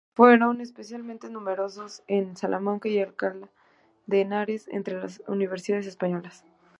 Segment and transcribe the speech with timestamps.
[0.15, 3.51] Fueron especialmente numerosos en Salamanca y Alcalá
[4.07, 6.43] de Henares, entre las universidades españolas.